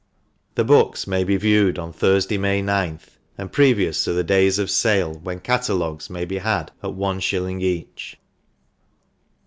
[0.55, 4.71] "The Books may be viewed on Thursday, May 9th, and previous to the Days of
[4.71, 8.17] Sale, when Catalogues may be had at one shilling each."